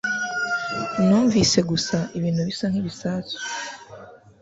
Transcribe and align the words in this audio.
Numvise 1.05 1.59
gusa 1.69 1.97
ibintu 2.17 2.41
bisa 2.47 2.65
nkibisasu. 2.71 3.37